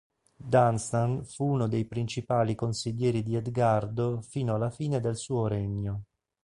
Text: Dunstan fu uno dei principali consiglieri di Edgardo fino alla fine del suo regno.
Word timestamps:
Dunstan 0.43 1.23
fu 1.25 1.45
uno 1.45 1.67
dei 1.67 1.85
principali 1.85 2.55
consiglieri 2.55 3.21
di 3.21 3.35
Edgardo 3.35 4.19
fino 4.23 4.55
alla 4.55 4.71
fine 4.71 4.99
del 4.99 5.15
suo 5.15 5.45
regno. 5.45 6.03